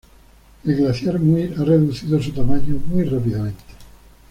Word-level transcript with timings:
El 0.65 0.77
glaciar 0.77 1.19
Muir 1.19 1.53
ha 1.59 1.63
reducido 1.63 2.19
su 2.19 2.31
tamaño 2.31 2.81
muy 2.87 3.03
rápidamente. 3.03 3.63